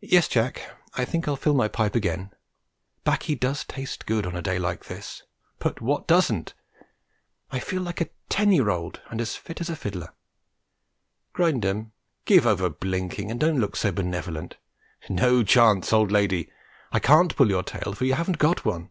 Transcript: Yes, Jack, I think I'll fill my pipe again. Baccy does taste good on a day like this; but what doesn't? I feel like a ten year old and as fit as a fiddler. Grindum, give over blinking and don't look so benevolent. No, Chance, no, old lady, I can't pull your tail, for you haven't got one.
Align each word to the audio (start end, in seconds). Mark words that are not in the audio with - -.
Yes, 0.00 0.26
Jack, 0.26 0.62
I 0.94 1.04
think 1.04 1.28
I'll 1.28 1.36
fill 1.36 1.54
my 1.54 1.68
pipe 1.68 1.94
again. 1.94 2.32
Baccy 3.04 3.36
does 3.36 3.62
taste 3.64 4.04
good 4.04 4.26
on 4.26 4.34
a 4.34 4.42
day 4.42 4.58
like 4.58 4.86
this; 4.86 5.22
but 5.60 5.80
what 5.80 6.08
doesn't? 6.08 6.54
I 7.52 7.60
feel 7.60 7.80
like 7.82 8.00
a 8.00 8.08
ten 8.28 8.50
year 8.50 8.68
old 8.68 9.00
and 9.10 9.20
as 9.20 9.36
fit 9.36 9.60
as 9.60 9.70
a 9.70 9.76
fiddler. 9.76 10.12
Grindum, 11.34 11.92
give 12.24 12.48
over 12.48 12.68
blinking 12.68 13.30
and 13.30 13.38
don't 13.38 13.60
look 13.60 13.76
so 13.76 13.92
benevolent. 13.92 14.56
No, 15.08 15.44
Chance, 15.44 15.92
no, 15.92 15.98
old 15.98 16.10
lady, 16.10 16.50
I 16.90 16.98
can't 16.98 17.36
pull 17.36 17.46
your 17.48 17.62
tail, 17.62 17.92
for 17.94 18.06
you 18.06 18.14
haven't 18.14 18.38
got 18.38 18.64
one. 18.64 18.90